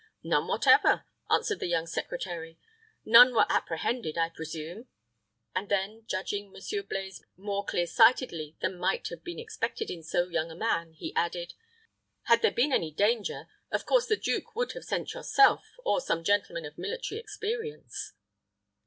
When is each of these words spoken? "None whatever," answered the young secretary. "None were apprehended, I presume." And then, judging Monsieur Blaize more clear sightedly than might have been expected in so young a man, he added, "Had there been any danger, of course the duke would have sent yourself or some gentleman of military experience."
"None 0.23 0.47
whatever," 0.47 1.05
answered 1.29 1.59
the 1.59 1.67
young 1.67 1.85
secretary. 1.85 2.57
"None 3.05 3.35
were 3.35 3.45
apprehended, 3.49 4.17
I 4.17 4.29
presume." 4.29 4.87
And 5.53 5.69
then, 5.69 6.05
judging 6.07 6.51
Monsieur 6.51 6.81
Blaize 6.81 7.23
more 7.37 7.63
clear 7.63 7.85
sightedly 7.85 8.57
than 8.61 8.79
might 8.79 9.09
have 9.09 9.23
been 9.23 9.37
expected 9.37 9.91
in 9.91 10.01
so 10.01 10.27
young 10.27 10.49
a 10.49 10.55
man, 10.55 10.93
he 10.93 11.13
added, 11.15 11.53
"Had 12.23 12.41
there 12.41 12.49
been 12.49 12.73
any 12.73 12.89
danger, 12.89 13.47
of 13.69 13.85
course 13.85 14.07
the 14.07 14.17
duke 14.17 14.55
would 14.55 14.71
have 14.71 14.85
sent 14.85 15.13
yourself 15.13 15.67
or 15.85 16.01
some 16.01 16.23
gentleman 16.23 16.65
of 16.65 16.79
military 16.79 17.21
experience." 17.21 18.13